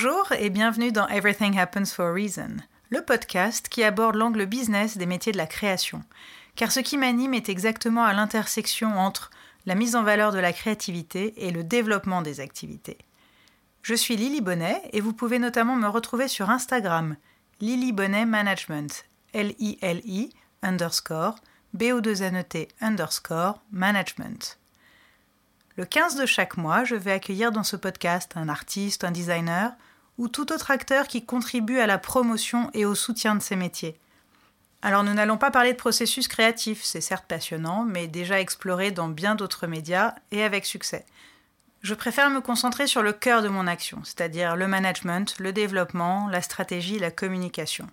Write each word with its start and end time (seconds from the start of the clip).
Bonjour 0.00 0.30
et 0.30 0.48
bienvenue 0.48 0.92
dans 0.92 1.08
Everything 1.08 1.58
Happens 1.58 1.86
for 1.86 2.06
a 2.06 2.12
Reason, 2.12 2.58
le 2.88 3.02
podcast 3.02 3.68
qui 3.68 3.82
aborde 3.82 4.14
l'angle 4.14 4.46
business 4.46 4.96
des 4.96 5.06
métiers 5.06 5.32
de 5.32 5.36
la 5.36 5.48
création. 5.48 6.04
Car 6.54 6.70
ce 6.70 6.78
qui 6.78 6.96
m'anime 6.96 7.34
est 7.34 7.48
exactement 7.48 8.04
à 8.04 8.12
l'intersection 8.12 8.96
entre 8.96 9.30
la 9.66 9.74
mise 9.74 9.96
en 9.96 10.04
valeur 10.04 10.30
de 10.30 10.38
la 10.38 10.52
créativité 10.52 11.34
et 11.44 11.50
le 11.50 11.64
développement 11.64 12.22
des 12.22 12.38
activités. 12.38 12.98
Je 13.82 13.94
suis 13.94 14.14
Lily 14.14 14.40
Bonnet 14.40 14.80
et 14.92 15.00
vous 15.00 15.12
pouvez 15.12 15.40
notamment 15.40 15.74
me 15.74 15.88
retrouver 15.88 16.28
sur 16.28 16.48
Instagram, 16.48 17.16
Lily 17.60 17.90
Bonnet 17.90 18.24
Management, 18.24 19.04
L-I-L-I 19.32 20.30
underscore 20.62 21.34
B-O-2-N-E-T 21.74 22.68
underscore 22.80 23.60
management. 23.72 24.60
Le 25.78 25.84
15 25.84 26.16
de 26.16 26.26
chaque 26.26 26.56
mois, 26.56 26.82
je 26.82 26.96
vais 26.96 27.12
accueillir 27.12 27.52
dans 27.52 27.62
ce 27.62 27.76
podcast 27.76 28.32
un 28.34 28.48
artiste, 28.48 29.04
un 29.04 29.12
designer 29.12 29.70
ou 30.18 30.26
tout 30.26 30.52
autre 30.52 30.72
acteur 30.72 31.06
qui 31.06 31.24
contribue 31.24 31.78
à 31.78 31.86
la 31.86 31.98
promotion 31.98 32.68
et 32.74 32.84
au 32.84 32.96
soutien 32.96 33.36
de 33.36 33.40
ces 33.40 33.54
métiers. 33.54 33.96
Alors 34.82 35.04
nous 35.04 35.14
n'allons 35.14 35.38
pas 35.38 35.52
parler 35.52 35.70
de 35.74 35.78
processus 35.78 36.26
créatif, 36.26 36.82
c'est 36.82 37.00
certes 37.00 37.26
passionnant, 37.28 37.84
mais 37.84 38.08
déjà 38.08 38.40
exploré 38.40 38.90
dans 38.90 39.06
bien 39.06 39.36
d'autres 39.36 39.68
médias 39.68 40.16
et 40.32 40.42
avec 40.42 40.66
succès. 40.66 41.06
Je 41.82 41.94
préfère 41.94 42.28
me 42.28 42.40
concentrer 42.40 42.88
sur 42.88 43.04
le 43.04 43.12
cœur 43.12 43.40
de 43.40 43.48
mon 43.48 43.68
action, 43.68 44.00
c'est-à-dire 44.02 44.56
le 44.56 44.66
management, 44.66 45.38
le 45.38 45.52
développement, 45.52 46.26
la 46.28 46.42
stratégie, 46.42 46.98
la 46.98 47.12
communication. 47.12 47.86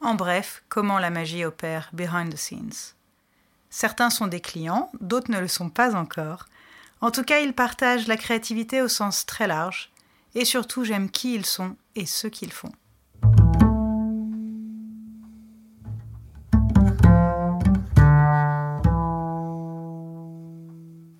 En 0.00 0.14
bref, 0.14 0.62
comment 0.68 1.00
la 1.00 1.10
magie 1.10 1.44
opère 1.44 1.90
behind 1.92 2.32
the 2.32 2.38
scenes. 2.38 2.94
Certains 3.68 4.10
sont 4.10 4.28
des 4.28 4.40
clients, 4.40 4.92
d'autres 5.00 5.32
ne 5.32 5.40
le 5.40 5.48
sont 5.48 5.70
pas 5.70 5.96
encore, 5.96 6.46
en 7.02 7.10
tout 7.10 7.24
cas, 7.24 7.40
ils 7.40 7.52
partagent 7.52 8.06
la 8.06 8.16
créativité 8.16 8.80
au 8.80 8.86
sens 8.86 9.26
très 9.26 9.48
large, 9.48 9.90
et 10.36 10.44
surtout 10.44 10.84
j'aime 10.84 11.10
qui 11.10 11.34
ils 11.34 11.44
sont 11.44 11.76
et 11.96 12.06
ce 12.06 12.28
qu'ils 12.28 12.52
font. 12.52 12.70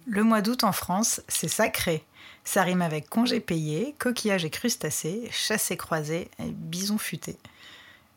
Le 0.06 0.22
mois 0.22 0.40
d'août 0.40 0.62
en 0.62 0.72
France, 0.72 1.20
c'est 1.26 1.48
sacré. 1.48 2.04
Ça 2.44 2.62
rime 2.62 2.82
avec 2.82 3.08
congé 3.08 3.40
payé, 3.40 3.96
coquillage 3.98 4.44
et 4.44 4.50
crustacés, 4.50 5.28
chassé 5.32 5.76
croisé 5.76 6.30
et 6.38 6.50
bison 6.50 6.96
futé. 6.96 7.36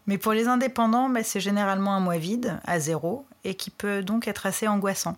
Mais 0.05 0.19
pour 0.19 0.33
les 0.33 0.47
indépendants, 0.47 1.09
bah, 1.09 1.23
c'est 1.23 1.39
généralement 1.39 1.95
un 1.95 1.99
mois 1.99 2.17
vide, 2.17 2.59
à 2.65 2.79
zéro, 2.79 3.25
et 3.43 3.55
qui 3.55 3.71
peut 3.71 4.03
donc 4.03 4.27
être 4.27 4.45
assez 4.45 4.67
angoissant. 4.67 5.17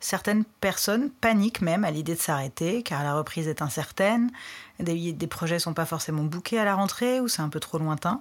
Certaines 0.00 0.44
personnes 0.44 1.10
paniquent 1.10 1.60
même 1.60 1.84
à 1.84 1.90
l'idée 1.90 2.14
de 2.14 2.20
s'arrêter 2.20 2.82
car 2.82 3.04
la 3.04 3.14
reprise 3.14 3.48
est 3.48 3.62
incertaine, 3.62 4.30
des, 4.78 5.26
projets 5.26 5.58
sont 5.58 5.74
pas 5.74 5.84
forcément 5.84 6.22
bouqués 6.22 6.58
à 6.58 6.64
la 6.64 6.74
rentrée 6.74 7.20
ou 7.20 7.28
c'est 7.28 7.42
un 7.42 7.50
peu 7.50 7.60
trop 7.60 7.78
lointain, 7.78 8.20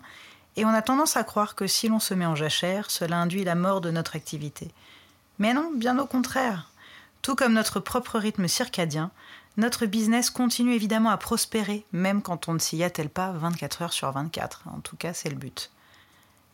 et 0.58 0.66
on 0.66 0.69
a 0.69 0.81
tendance 0.81 1.16
à 1.16 1.23
croire 1.23 1.55
que 1.55 1.67
si 1.67 1.88
l'on 1.88 1.99
se 1.99 2.13
met 2.13 2.25
en 2.25 2.36
jachère, 2.36 2.91
cela 2.91 3.17
induit 3.17 3.45
la 3.45 3.55
mort 3.55 3.80
de 3.80 3.91
notre 3.91 4.17
activité. 4.17 4.71
Mais 5.38 5.53
non, 5.53 5.71
bien 5.73 5.97
au 5.99 6.05
contraire. 6.05 6.69
Tout 7.21 7.36
comme 7.36 7.53
notre 7.53 7.80
propre 7.80 8.19
rythme 8.19 8.49
circadien, 8.49 9.11
notre 9.55 9.86
business 9.86 10.30
continue 10.30 10.73
évidemment 10.73 11.11
à 11.11 11.17
prospérer, 11.17 11.86
même 11.93 12.21
quand 12.21 12.49
on 12.49 12.53
ne 12.53 12.59
s'y 12.59 12.83
attelle 12.83 13.09
pas 13.09 13.31
24 13.31 13.81
heures 13.83 13.93
sur 13.93 14.11
24. 14.11 14.64
En 14.73 14.80
tout 14.80 14.97
cas, 14.97 15.14
c'est 15.14 15.30
le 15.30 15.36
but. 15.36 15.71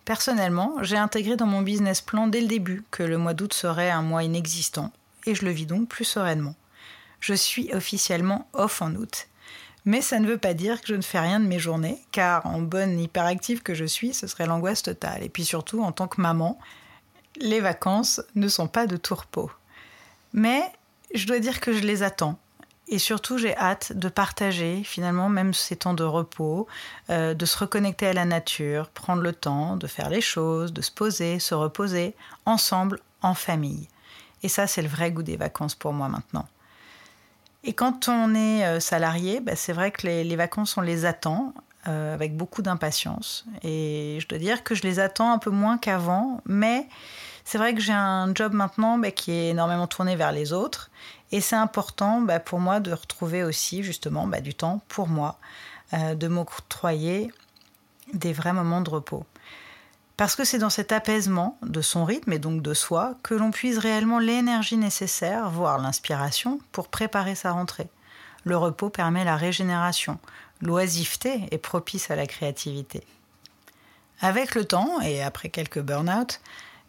Personnellement, 0.06 0.76
j'ai 0.82 0.98
intégré 0.98 1.36
dans 1.36 1.48
mon 1.48 1.64
business 1.64 2.02
plan 2.02 2.28
dès 2.28 2.42
le 2.42 2.48
début 2.48 2.84
que 2.92 3.02
le 3.02 3.18
mois 3.18 3.34
d'août 3.34 3.54
serait 3.54 3.90
un 3.90 4.04
mois 4.04 4.24
inexistant, 4.24 4.92
et 5.26 5.36
je 5.36 5.46
le 5.46 5.52
vis 5.52 5.66
donc 5.66 5.88
plus 5.88 6.06
sereinement. 6.06 6.56
Je 7.20 7.34
suis 7.34 7.74
officiellement 7.74 8.48
off 8.54 8.82
en 8.82 8.94
août. 8.96 9.28
Mais 9.86 10.02
ça 10.02 10.20
ne 10.20 10.28
veut 10.28 10.40
pas 10.40 10.56
dire 10.56 10.82
que 10.82 10.88
je 10.88 10.96
ne 10.96 11.02
fais 11.02 11.20
rien 11.20 11.40
de 11.40 11.46
mes 11.46 11.60
journées, 11.60 12.00
car 12.12 12.46
en 12.48 12.60
bonne 12.60 13.00
hyperactive 13.00 13.62
que 13.62 13.76
je 13.76 13.86
suis, 13.86 14.14
ce 14.14 14.26
serait 14.26 14.48
l'angoisse 14.48 14.82
totale. 14.82 15.24
Et 15.24 15.30
puis 15.30 15.46
surtout, 15.46 15.84
en 15.84 15.92
tant 15.92 16.08
que 16.08 16.22
maman, 16.22 16.60
les 17.38 17.60
vacances 17.60 18.22
ne 18.34 18.48
sont 18.48 18.68
pas 18.68 18.88
de 18.88 18.98
tout 18.98 19.16
repos. 19.16 19.52
Mais 20.34 20.64
je 21.14 21.28
dois 21.28 21.40
dire 21.40 21.60
que 21.60 21.72
je 21.72 21.82
les 21.82 22.02
attends. 22.02 22.40
Et 22.88 23.00
surtout, 23.00 23.38
j'ai 23.38 23.56
hâte 23.58 23.94
de 23.94 24.10
partager 24.10 24.84
finalement 24.84 25.30
même 25.30 25.54
ces 25.54 25.76
temps 25.76 25.96
de 25.96 26.04
repos, 26.04 26.68
euh, 27.10 27.34
de 27.34 27.46
se 27.46 27.58
reconnecter 27.58 28.08
à 28.08 28.14
la 28.14 28.26
nature, 28.26 28.90
prendre 28.90 29.24
le 29.24 29.34
temps 29.34 29.76
de 29.76 29.88
faire 29.88 30.10
les 30.10 30.22
choses, 30.22 30.72
de 30.72 30.82
se 30.82 30.92
poser, 30.92 31.40
se 31.40 31.56
reposer, 31.56 32.16
ensemble, 32.46 33.00
en 33.22 33.34
famille. 33.34 33.88
Et 34.46 34.48
ça, 34.48 34.68
c'est 34.68 34.84
le 34.84 34.88
vrai 34.88 35.12
goût 35.12 35.24
des 35.24 35.38
vacances 35.38 35.74
pour 35.74 35.92
moi 35.92 36.08
maintenant. 36.08 36.48
Et 37.64 37.74
quand 37.74 38.10
on 38.10 38.36
est 38.36 38.64
euh, 38.64 38.80
salarié, 38.80 39.40
bah, 39.40 39.56
c'est 39.56 39.74
vrai 39.74 39.90
que 39.90 40.06
les, 40.06 40.36
vacances, 40.36 40.78
on 40.78 40.82
les 40.82 41.06
attend 41.06 41.52
euh, 41.88 42.14
avec 42.14 42.38
beaucoup 42.38 42.62
d'impatience. 42.62 43.44
Et 43.64 44.20
je 44.22 44.28
dois 44.28 44.38
dire 44.38 44.64
que 44.64 44.76
je 44.76 44.84
les 44.84 45.00
attends 45.00 45.32
un 45.32 45.40
peu 45.40 45.50
moins 45.50 45.80
qu'avant, 45.80 46.42
mais 46.46 46.88
c'est 47.44 47.58
vrai 47.58 47.74
que 47.74 47.82
j'ai 47.82 47.92
un 47.92 48.36
job 48.36 48.54
maintenant 48.54 49.00
bah, 49.00 49.10
qui 49.10 49.32
est 49.32 49.50
énormément 49.50 49.88
tourné 49.88 50.16
vers 50.16 50.32
les 50.32 50.54
autres. 50.54 50.92
Et 51.32 51.42
c'est 51.42 51.56
important 51.56 52.22
bah, 52.22 52.40
pour 52.40 52.60
moi 52.60 52.80
de 52.80 52.94
retrouver 52.94 53.44
aussi 53.44 53.82
justement 53.82 54.28
du 54.28 54.54
temps 54.54 54.84
pour 54.90 55.08
moi, 55.08 55.40
euh, 55.94 56.14
de 56.14 56.28
m'octroyer 56.28 57.32
des 58.14 58.32
vrais 58.32 58.54
moments 58.54 58.82
de 58.82 58.92
repos. 58.92 59.26
Parce 60.18 60.36
que 60.36 60.46
c'est 60.46 60.60
dans 60.60 60.70
cet 60.70 60.92
apaisement 60.92 61.58
de 61.62 61.82
son 61.82 62.06
rythme 62.06 62.32
et 62.32 62.40
donc 62.40 62.62
de 62.62 62.74
soi 62.74 63.16
que 63.22 63.34
l'on 63.34 63.52
puise 63.52 63.78
réellement 63.78 64.20
l'énergie 64.20 64.78
nécessaire, 64.78 65.50
voire 65.50 65.78
l'inspiration, 65.78 66.60
pour 66.72 66.88
préparer 66.88 67.36
sa 67.36 67.52
rentrée. 67.52 67.90
Le 68.46 68.56
repos 68.56 68.90
permet 68.90 69.26
la 69.26 69.36
régénération. 69.36 70.18
L'oisiveté 70.62 71.48
est 71.52 71.58
propice 71.58 72.12
à 72.12 72.16
la 72.16 72.28
créativité. 72.28 73.04
Avec 74.22 74.56
le 74.56 74.64
temps, 74.64 75.02
et 75.02 75.22
après 75.22 75.50
quelques 75.50 75.82
burn-out, 75.82 76.40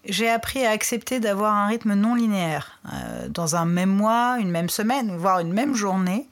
j'ai 0.05 0.31
appris 0.31 0.65
à 0.65 0.71
accepter 0.71 1.19
d'avoir 1.19 1.55
un 1.55 1.67
rythme 1.67 1.95
non 1.95 2.15
linéaire. 2.15 2.79
Euh, 2.93 3.29
dans 3.29 3.57
un 3.57 3.65
même 3.65 3.91
mois, 3.91 4.37
une 4.39 4.51
même 4.51 4.69
semaine, 4.69 5.17
voire 5.17 5.41
une 5.41 5.53
même 5.53 5.75
journée, 5.75 6.29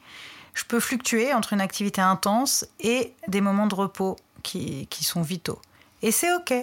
je 0.53 0.63
peux 0.63 0.79
fluctuer 0.79 1.33
entre 1.33 1.51
une 1.51 1.59
activité 1.59 1.99
intense 1.99 2.65
et 2.79 3.13
des 3.27 3.41
moments 3.41 3.67
de 3.67 3.75
repos 3.75 4.15
qui, 4.43 4.87
qui 4.87 5.03
sont 5.03 5.21
vitaux. 5.21 5.59
Et 6.01 6.11
c'est 6.11 6.33
OK. 6.33 6.53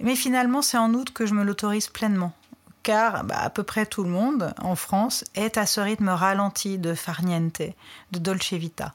Mais 0.00 0.16
finalement, 0.16 0.62
c'est 0.62 0.78
en 0.78 0.92
août 0.94 1.12
que 1.12 1.26
je 1.26 1.34
me 1.34 1.44
l'autorise 1.44 1.88
pleinement. 1.88 2.32
Car 2.82 3.24
bah, 3.24 3.38
à 3.38 3.50
peu 3.50 3.62
près 3.62 3.86
tout 3.86 4.04
le 4.04 4.10
monde 4.10 4.54
en 4.60 4.76
France 4.76 5.24
est 5.34 5.58
à 5.58 5.66
ce 5.66 5.80
rythme 5.80 6.08
ralenti 6.08 6.78
de 6.78 6.94
farniente, 6.94 7.62
de 8.12 8.18
dolce 8.18 8.52
vita. 8.52 8.94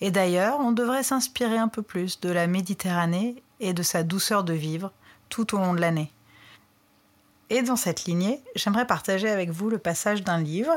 Et 0.00 0.10
d'ailleurs, 0.10 0.58
on 0.60 0.72
devrait 0.72 1.04
s'inspirer 1.04 1.56
un 1.56 1.68
peu 1.68 1.82
plus 1.82 2.20
de 2.20 2.28
la 2.28 2.46
Méditerranée 2.46 3.42
et 3.60 3.72
de 3.72 3.82
sa 3.82 4.02
douceur 4.02 4.42
de 4.42 4.52
vivre 4.52 4.92
tout 5.28 5.54
au 5.54 5.58
long 5.58 5.74
de 5.74 5.80
l'année. 5.80 6.12
Et 7.48 7.62
dans 7.62 7.76
cette 7.76 8.04
lignée, 8.04 8.40
j'aimerais 8.54 8.86
partager 8.86 9.28
avec 9.28 9.50
vous 9.50 9.68
le 9.68 9.78
passage 9.78 10.24
d'un 10.24 10.40
livre 10.40 10.72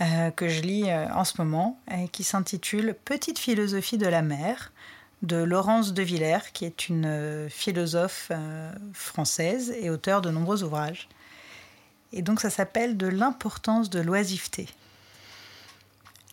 euh, 0.00 0.30
que 0.30 0.48
je 0.48 0.62
lis 0.62 0.90
euh, 0.90 1.06
en 1.14 1.24
ce 1.24 1.34
moment 1.36 1.78
et 1.90 2.08
qui 2.08 2.24
s'intitule 2.24 2.96
Petite 3.04 3.38
philosophie 3.38 3.98
de 3.98 4.06
la 4.06 4.22
mer 4.22 4.72
de 5.22 5.36
Laurence 5.36 5.94
de 5.94 6.02
Villers, 6.02 6.52
qui 6.52 6.64
est 6.64 6.88
une 6.88 7.06
euh, 7.06 7.48
philosophe 7.48 8.28
euh, 8.30 8.72
française 8.92 9.74
et 9.80 9.90
auteure 9.90 10.20
de 10.20 10.30
nombreux 10.30 10.62
ouvrages. 10.62 11.08
Et 12.12 12.22
donc 12.22 12.40
ça 12.40 12.50
s'appelle 12.50 12.96
De 12.96 13.06
l'importance 13.06 13.90
de 13.90 14.00
l'oisiveté. 14.00 14.68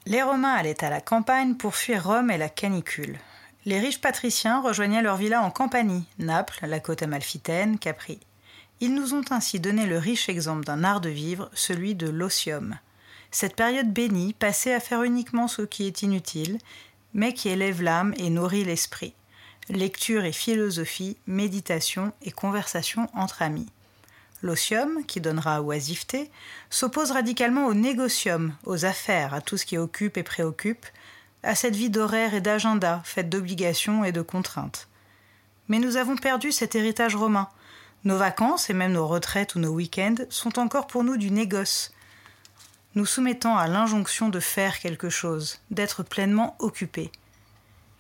Les 0.05 0.21
Romains 0.21 0.53
allaient 0.53 0.83
à 0.83 0.89
la 0.89 1.01
campagne 1.01 1.55
pour 1.55 1.75
fuir 1.75 2.05
Rome 2.05 2.29
et 2.29 2.37
la 2.37 2.49
canicule. 2.49 3.17
Les 3.65 3.79
riches 3.79 4.01
patriciens 4.01 4.61
rejoignaient 4.61 5.01
leur 5.01 5.15
villa 5.15 5.41
en 5.41 5.49
Campanie, 5.49 6.05
Naples, 6.19 6.65
la 6.67 6.81
côte 6.81 7.01
amalfitaine, 7.01 7.79
Capri. 7.79 8.19
Ils 8.81 8.93
nous 8.93 9.13
ont 9.13 9.23
ainsi 9.29 9.61
donné 9.61 9.85
le 9.85 9.97
riche 9.97 10.27
exemple 10.27 10.65
d'un 10.65 10.83
art 10.83 10.99
de 10.99 11.09
vivre, 11.09 11.49
celui 11.53 11.95
de 11.95 12.09
l'osium. 12.09 12.77
Cette 13.31 13.55
période 13.55 13.93
bénie, 13.93 14.33
passée 14.33 14.73
à 14.73 14.81
faire 14.81 15.03
uniquement 15.03 15.47
ce 15.47 15.61
qui 15.61 15.87
est 15.87 16.01
inutile, 16.01 16.57
mais 17.13 17.33
qui 17.33 17.49
élève 17.49 17.81
l'âme 17.81 18.13
et 18.17 18.29
nourrit 18.29 18.63
l'esprit. 18.63 19.13
Lecture 19.69 20.25
et 20.25 20.31
philosophie, 20.31 21.17
méditation 21.25 22.11
et 22.21 22.31
conversation 22.31 23.09
entre 23.13 23.41
amis. 23.41 23.69
L'osium, 24.41 25.05
qui 25.05 25.21
donnera 25.21 25.61
oisiveté, 25.61 26.29
s'oppose 26.69 27.11
radicalement 27.11 27.65
au 27.67 27.73
négocium, 27.73 28.53
aux 28.65 28.83
affaires, 28.83 29.33
à 29.33 29.39
tout 29.39 29.55
ce 29.55 29.65
qui 29.65 29.77
occupe 29.77 30.17
et 30.17 30.23
préoccupe, 30.23 30.85
à 31.43 31.55
cette 31.55 31.75
vie 31.75 31.89
d'horaire 31.89 32.33
et 32.33 32.41
d'agenda, 32.41 33.01
faite 33.05 33.29
d'obligations 33.29 34.03
et 34.03 34.11
de 34.11 34.21
contraintes. 34.21 34.89
Mais 35.69 35.79
nous 35.79 35.95
avons 35.95 36.17
perdu 36.17 36.51
cet 36.51 36.75
héritage 36.75 37.15
romain. 37.15 37.47
Nos 38.03 38.17
vacances 38.17 38.69
et 38.69 38.73
même 38.73 38.91
nos 38.91 39.07
retraites 39.07 39.55
ou 39.55 39.59
nos 39.59 39.71
week-ends 39.71 40.15
sont 40.29 40.59
encore 40.59 40.87
pour 40.87 41.05
nous 41.05 41.15
du 41.15 41.31
négoce, 41.31 41.93
nous 42.95 43.05
soumettant 43.05 43.57
à 43.57 43.67
l'injonction 43.67 44.29
de 44.29 44.39
faire 44.39 44.79
quelque 44.79 45.09
chose, 45.09 45.59
d'être 45.71 46.03
pleinement 46.03 46.55
occupés. 46.59 47.11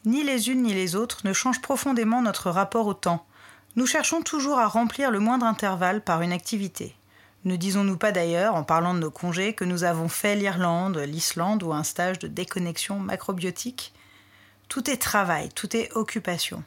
Ni 0.05 0.23
les 0.23 0.49
unes 0.49 0.63
ni 0.63 0.73
les 0.73 0.95
autres 0.95 1.25
ne 1.25 1.33
changent 1.33 1.61
profondément 1.61 2.21
notre 2.21 2.51
rapport 2.51 2.87
au 2.87 2.93
temps. 2.93 3.25
Nous 3.75 3.87
cherchons 3.87 4.21
toujours 4.21 4.59
à 4.59 4.67
remplir 4.67 5.09
le 5.09 5.19
moindre 5.19 5.45
intervalle 5.45 6.01
par 6.01 6.21
une 6.21 6.33
activité. 6.33 6.95
Ne 7.45 7.55
disons-nous 7.55 7.97
pas 7.97 8.11
d'ailleurs, 8.11 8.55
en 8.55 8.63
parlant 8.63 8.93
de 8.93 8.99
nos 8.99 9.11
congés, 9.11 9.53
que 9.53 9.65
nous 9.65 9.83
avons 9.83 10.09
fait 10.09 10.35
l'Irlande, 10.35 10.97
l'Islande 10.97 11.63
ou 11.63 11.73
un 11.73 11.83
stage 11.83 12.19
de 12.19 12.27
déconnexion 12.27 12.99
macrobiotique 12.99 13.93
Tout 14.69 14.89
est 14.89 15.01
travail, 15.01 15.49
tout 15.49 15.75
est 15.75 15.91
occupation. 15.95 16.63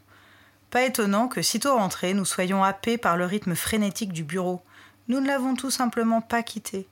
Pas 0.71 0.85
étonnant 0.85 1.29
que, 1.29 1.43
sitôt 1.43 1.77
rentrés, 1.77 2.13
nous 2.13 2.25
soyons 2.25 2.65
happés 2.65 2.99
par 2.99 3.17
le 3.17 3.25
rythme 3.25 3.55
frénétique 3.55 4.13
du 4.13 4.25
bureau. 4.25 4.63
Nous 5.09 5.21
ne 5.21 5.27
l'avons 5.27 5.55
tout 5.55 5.71
simplement 5.71 6.21
pas 6.21 6.43
quitté. 6.43 6.89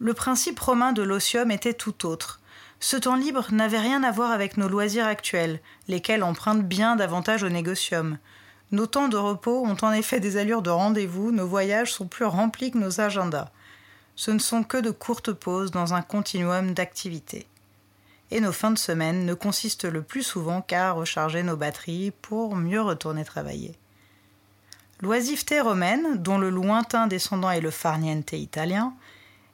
Le 0.00 0.12
principe 0.12 0.58
romain 0.58 0.92
de 0.92 1.02
l'osium 1.02 1.50
était 1.50 1.74
tout 1.74 2.06
autre. 2.06 2.40
Ce 2.80 2.96
temps 2.96 3.16
libre 3.16 3.46
n'avait 3.52 3.78
rien 3.78 4.02
à 4.02 4.10
voir 4.10 4.30
avec 4.30 4.56
nos 4.56 4.68
loisirs 4.68 5.06
actuels, 5.06 5.60
lesquels 5.88 6.22
empruntent 6.22 6.66
bien 6.66 6.96
davantage 6.96 7.42
au 7.42 7.48
négocium. 7.48 8.18
Nos 8.72 8.86
temps 8.86 9.08
de 9.08 9.16
repos 9.16 9.64
ont 9.64 9.76
en 9.82 9.92
effet 9.92 10.20
des 10.20 10.36
allures 10.36 10.62
de 10.62 10.70
rendez-vous, 10.70 11.30
nos 11.30 11.46
voyages 11.46 11.92
sont 11.92 12.06
plus 12.06 12.24
remplis 12.24 12.72
que 12.72 12.78
nos 12.78 13.00
agendas. 13.00 13.50
Ce 14.16 14.30
ne 14.30 14.38
sont 14.38 14.64
que 14.64 14.76
de 14.76 14.90
courtes 14.90 15.32
pauses 15.32 15.70
dans 15.70 15.94
un 15.94 16.02
continuum 16.02 16.74
d'activités. 16.74 17.46
Et 18.30 18.40
nos 18.40 18.52
fins 18.52 18.72
de 18.72 18.78
semaine 18.78 19.26
ne 19.26 19.34
consistent 19.34 19.84
le 19.84 20.02
plus 20.02 20.22
souvent 20.22 20.60
qu'à 20.60 20.92
recharger 20.92 21.42
nos 21.42 21.56
batteries 21.56 22.12
pour 22.22 22.56
mieux 22.56 22.82
retourner 22.82 23.24
travailler. 23.24 23.76
L'oisiveté 25.00 25.60
romaine, 25.60 26.16
dont 26.16 26.38
le 26.38 26.50
lointain 26.50 27.06
descendant 27.06 27.50
est 27.50 27.60
le 27.60 27.70
farniente 27.70 28.32
italien, 28.32 28.94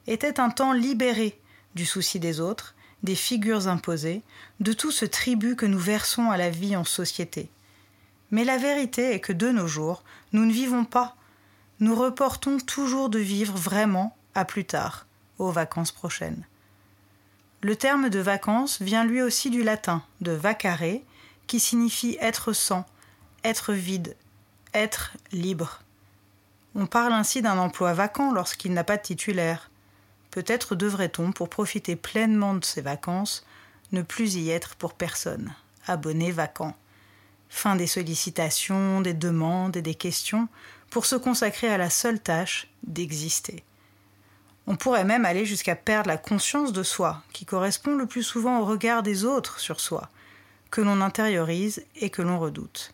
était 0.07 0.39
un 0.39 0.49
temps 0.49 0.73
libéré 0.73 1.39
du 1.75 1.85
souci 1.85 2.19
des 2.19 2.39
autres, 2.39 2.75
des 3.03 3.15
figures 3.15 3.67
imposées, 3.67 4.21
de 4.59 4.73
tout 4.73 4.91
ce 4.91 5.05
tribut 5.05 5.55
que 5.55 5.65
nous 5.65 5.79
versons 5.79 6.29
à 6.29 6.37
la 6.37 6.49
vie 6.49 6.75
en 6.75 6.83
société. 6.83 7.49
Mais 8.29 8.43
la 8.43 8.57
vérité 8.57 9.13
est 9.13 9.19
que 9.19 9.33
de 9.33 9.49
nos 9.49 9.67
jours, 9.67 10.03
nous 10.33 10.45
ne 10.45 10.53
vivons 10.53 10.85
pas. 10.85 11.15
Nous 11.79 11.95
reportons 11.95 12.59
toujours 12.59 13.09
de 13.09 13.19
vivre 13.19 13.57
vraiment 13.57 14.15
à 14.35 14.45
plus 14.45 14.65
tard, 14.65 15.07
aux 15.39 15.51
vacances 15.51 15.91
prochaines. 15.91 16.45
Le 17.61 17.75
terme 17.75 18.09
de 18.09 18.19
vacances 18.19 18.81
vient 18.81 19.03
lui 19.03 19.21
aussi 19.21 19.49
du 19.49 19.63
latin, 19.63 20.03
de 20.21 20.31
vacare, 20.31 21.01
qui 21.47 21.59
signifie 21.59 22.17
être 22.21 22.53
sans, 22.53 22.85
être 23.43 23.73
vide, 23.73 24.15
être 24.73 25.13
libre. 25.31 25.81
On 26.75 26.85
parle 26.85 27.13
ainsi 27.13 27.41
d'un 27.41 27.57
emploi 27.57 27.93
vacant 27.93 28.31
lorsqu'il 28.31 28.73
n'a 28.73 28.83
pas 28.83 28.97
de 28.97 29.01
titulaire. 29.01 29.70
Peut-être 30.31 30.75
devrait-on, 30.75 31.31
pour 31.33 31.49
profiter 31.49 31.95
pleinement 31.95 32.55
de 32.55 32.63
ses 32.63 32.81
vacances, 32.81 33.45
ne 33.91 34.01
plus 34.01 34.35
y 34.35 34.49
être 34.49 34.75
pour 34.75 34.93
personne, 34.93 35.53
abonné 35.85 36.31
vacant. 36.31 36.75
Fin 37.49 37.75
des 37.75 37.87
sollicitations, 37.87 39.01
des 39.01 39.13
demandes 39.13 39.75
et 39.75 39.81
des 39.81 39.95
questions, 39.95 40.47
pour 40.89 41.05
se 41.05 41.15
consacrer 41.15 41.67
à 41.67 41.77
la 41.77 41.89
seule 41.89 42.19
tâche 42.19 42.69
d'exister. 42.83 43.63
On 44.67 44.77
pourrait 44.77 45.03
même 45.03 45.25
aller 45.25 45.45
jusqu'à 45.45 45.75
perdre 45.75 46.07
la 46.07 46.17
conscience 46.17 46.71
de 46.71 46.83
soi, 46.83 47.21
qui 47.33 47.45
correspond 47.45 47.95
le 47.95 48.05
plus 48.05 48.23
souvent 48.23 48.59
au 48.59 48.65
regard 48.65 49.03
des 49.03 49.25
autres 49.25 49.59
sur 49.59 49.81
soi, 49.81 50.09
que 50.69 50.81
l'on 50.81 51.01
intériorise 51.01 51.83
et 51.95 52.09
que 52.09 52.21
l'on 52.21 52.39
redoute. 52.39 52.93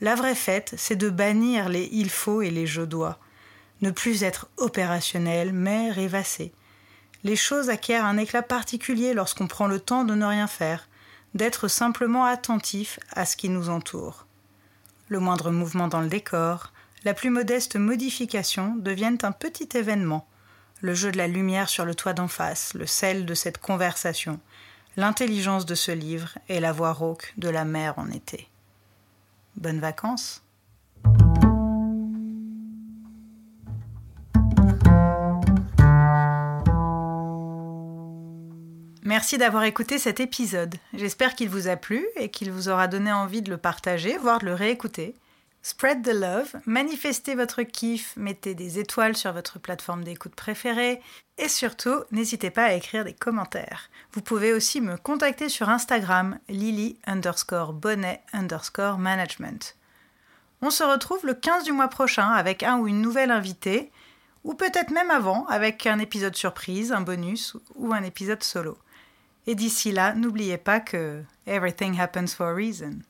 La 0.00 0.14
vraie 0.14 0.34
fête, 0.34 0.74
c'est 0.76 0.94
de 0.94 1.10
bannir 1.10 1.68
les 1.68 1.88
il 1.90 2.10
faut 2.10 2.42
et 2.42 2.50
les 2.50 2.66
je 2.66 2.82
dois, 2.82 3.18
ne 3.82 3.90
plus 3.90 4.22
être 4.22 4.48
opérationnel, 4.56 5.52
mais 5.52 5.90
rêvasser. 5.90 6.52
Les 7.24 7.36
choses 7.36 7.70
acquièrent 7.70 8.04
un 8.04 8.18
éclat 8.18 8.42
particulier 8.42 9.14
lorsqu'on 9.14 9.46
prend 9.46 9.66
le 9.66 9.80
temps 9.80 10.04
de 10.04 10.14
ne 10.14 10.24
rien 10.24 10.46
faire, 10.46 10.88
d'être 11.34 11.68
simplement 11.68 12.24
attentif 12.24 12.98
à 13.12 13.24
ce 13.24 13.36
qui 13.36 13.48
nous 13.48 13.68
entoure. 13.68 14.26
Le 15.08 15.20
moindre 15.20 15.50
mouvement 15.50 15.88
dans 15.88 16.00
le 16.00 16.08
décor, 16.08 16.72
la 17.04 17.14
plus 17.14 17.30
modeste 17.30 17.76
modification 17.76 18.74
deviennent 18.76 19.18
un 19.22 19.32
petit 19.32 19.68
événement. 19.74 20.26
Le 20.80 20.94
jeu 20.94 21.12
de 21.12 21.18
la 21.18 21.28
lumière 21.28 21.68
sur 21.68 21.84
le 21.84 21.94
toit 21.94 22.12
d'en 22.12 22.28
face, 22.28 22.74
le 22.74 22.86
sel 22.86 23.26
de 23.26 23.34
cette 23.34 23.58
conversation, 23.58 24.40
l'intelligence 24.96 25.66
de 25.66 25.74
ce 25.74 25.92
livre 25.92 26.38
et 26.48 26.60
la 26.60 26.72
voix 26.72 26.92
rauque 26.92 27.32
de 27.36 27.48
la 27.48 27.64
mer 27.64 27.94
en 27.98 28.10
été. 28.10 28.48
Bonnes 29.56 29.80
vacances! 29.80 30.45
Merci 39.26 39.38
d'avoir 39.38 39.64
écouté 39.64 39.98
cet 39.98 40.20
épisode. 40.20 40.76
J'espère 40.94 41.34
qu'il 41.34 41.48
vous 41.48 41.66
a 41.66 41.74
plu 41.74 42.06
et 42.14 42.30
qu'il 42.30 42.52
vous 42.52 42.68
aura 42.68 42.86
donné 42.86 43.10
envie 43.10 43.42
de 43.42 43.50
le 43.50 43.56
partager, 43.56 44.16
voire 44.18 44.38
de 44.38 44.44
le 44.44 44.54
réécouter. 44.54 45.16
Spread 45.62 46.04
the 46.04 46.14
love, 46.14 46.54
manifestez 46.64 47.34
votre 47.34 47.64
kiff, 47.64 48.14
mettez 48.16 48.54
des 48.54 48.78
étoiles 48.78 49.16
sur 49.16 49.32
votre 49.32 49.58
plateforme 49.58 50.04
d'écoute 50.04 50.36
préférée 50.36 51.02
et 51.38 51.48
surtout, 51.48 52.04
n'hésitez 52.12 52.50
pas 52.50 52.66
à 52.66 52.74
écrire 52.74 53.04
des 53.04 53.14
commentaires. 53.14 53.90
Vous 54.12 54.22
pouvez 54.22 54.52
aussi 54.52 54.80
me 54.80 54.96
contacter 54.96 55.48
sur 55.48 55.70
Instagram, 55.70 56.38
lily 56.48 56.96
underscore 57.08 57.72
bonnet 57.72 58.22
underscore 58.32 58.96
management. 58.96 59.74
On 60.62 60.70
se 60.70 60.84
retrouve 60.84 61.26
le 61.26 61.34
15 61.34 61.64
du 61.64 61.72
mois 61.72 61.88
prochain 61.88 62.28
avec 62.28 62.62
un 62.62 62.78
ou 62.78 62.86
une 62.86 63.02
nouvelle 63.02 63.32
invitée, 63.32 63.90
ou 64.44 64.54
peut-être 64.54 64.92
même 64.92 65.10
avant 65.10 65.46
avec 65.46 65.84
un 65.88 65.98
épisode 65.98 66.36
surprise, 66.36 66.92
un 66.92 67.00
bonus 67.00 67.56
ou 67.74 67.92
un 67.92 68.04
épisode 68.04 68.44
solo. 68.44 68.78
Et 69.46 69.54
d'ici 69.54 69.92
là, 69.92 70.14
n'oubliez 70.14 70.58
pas 70.58 70.80
que 70.80 71.22
everything 71.46 71.98
happens 71.98 72.34
for 72.34 72.46
a 72.46 72.54
reason. 72.54 73.02